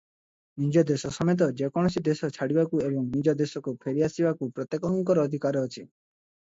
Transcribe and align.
ନିଜ 0.61 0.83
ଦେଶ 0.91 1.11
ସମେତ 1.17 1.49
ଯେକୌଣସି 1.59 2.03
ଦେଶ 2.09 2.31
ଛାଡ଼ିବାକୁ 2.39 2.81
ଏବଂ 2.89 3.07
ନିଜ 3.13 3.37
ଦେଶକୁ 3.43 3.77
ଫେରିଆସିବାକୁ 3.85 4.51
ପ୍ରତ୍ୟେକଙ୍କର 4.59 5.29
ଅଧିକାର 5.31 5.67
ଅଛି। 5.71 5.81